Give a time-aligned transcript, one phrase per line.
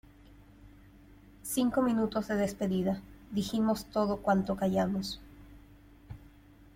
[1.43, 5.21] Cinco minutos de despedida, dijimos todo cuanto callamos.